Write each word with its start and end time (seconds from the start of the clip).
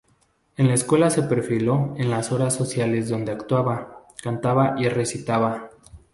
En 0.57 0.67
la 0.67 0.73
escuela 0.73 1.11
se 1.11 1.21
perfiló 1.21 1.93
en 1.95 2.09
las 2.09 2.31
horas 2.31 2.55
sociales 2.55 3.07
donde 3.07 3.31
actuaba, 3.33 4.07
cantaba 4.23 4.73
y 4.79 4.87
recitaba. 4.89 5.69